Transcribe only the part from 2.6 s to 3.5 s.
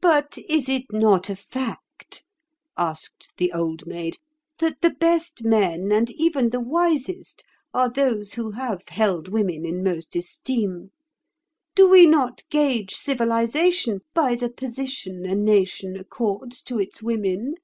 asked